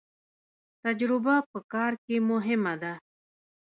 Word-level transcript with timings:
تجربه 0.83 1.35
په 1.51 1.59
کار 1.73 1.93
کې 2.05 2.15
مهمه 2.29 2.73
ده 2.81 2.93